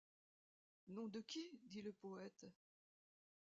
[0.87, 1.45] Nom de qui?
[1.69, 2.47] dit le poëte.